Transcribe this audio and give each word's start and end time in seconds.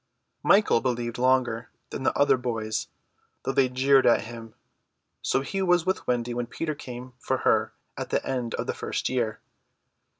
Michael 0.41 0.81
believed 0.81 1.19
longer 1.19 1.69
than 1.91 2.01
the 2.01 2.17
other 2.17 2.35
boys, 2.35 2.87
though 3.43 3.51
they 3.51 3.69
jeered 3.69 4.07
at 4.07 4.21
him; 4.23 4.55
so 5.21 5.41
he 5.41 5.61
was 5.61 5.85
with 5.85 6.07
Wendy 6.07 6.33
when 6.33 6.47
Peter 6.47 6.73
came 6.73 7.13
for 7.19 7.37
her 7.45 7.73
at 7.95 8.09
the 8.09 8.25
end 8.25 8.55
of 8.55 8.65
the 8.65 8.73
first 8.73 9.09
year. 9.09 9.41